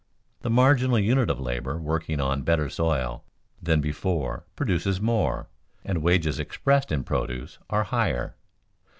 The 0.41 0.49
marginal 0.49 0.97
unit 0.97 1.29
of 1.29 1.39
labor 1.39 1.77
working 1.77 2.19
on 2.19 2.41
better 2.41 2.69
soil 2.71 3.23
than 3.61 3.81
before 3.81 4.45
produces 4.55 4.99
more, 4.99 5.47
and 5.85 6.01
wages 6.01 6.39
expressed 6.39 6.91
in 6.91 7.03
produce 7.03 7.59
are 7.69 7.83
higher. 7.83 8.35